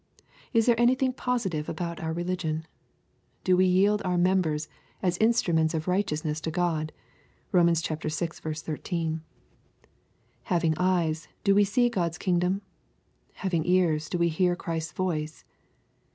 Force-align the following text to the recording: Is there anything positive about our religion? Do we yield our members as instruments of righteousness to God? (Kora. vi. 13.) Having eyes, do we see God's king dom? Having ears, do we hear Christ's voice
Is 0.51 0.65
there 0.65 0.79
anything 0.81 1.13
positive 1.13 1.69
about 1.69 1.99
our 1.99 2.11
religion? 2.11 2.65
Do 3.43 3.55
we 3.55 3.67
yield 3.67 4.01
our 4.03 4.17
members 4.17 4.67
as 5.03 5.15
instruments 5.19 5.75
of 5.75 5.87
righteousness 5.87 6.41
to 6.41 6.49
God? 6.49 6.91
(Kora. 7.51 7.65
vi. 7.65 7.73
13.) 7.75 9.21
Having 10.45 10.73
eyes, 10.79 11.27
do 11.43 11.53
we 11.53 11.63
see 11.63 11.87
God's 11.87 12.17
king 12.17 12.39
dom? 12.39 12.63
Having 13.33 13.67
ears, 13.67 14.09
do 14.09 14.17
we 14.17 14.29
hear 14.29 14.55
Christ's 14.55 14.91
voice 14.93 15.45